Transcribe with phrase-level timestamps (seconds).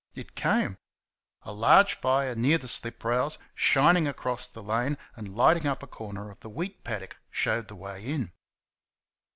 [0.15, 0.79] It came.
[1.43, 5.85] A large fire near the slip rails, shining across the lane and lighting up a
[5.85, 8.31] corner of the wheat paddock, showed the way in.